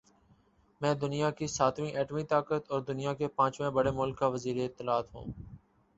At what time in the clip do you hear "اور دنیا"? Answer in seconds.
2.71-3.13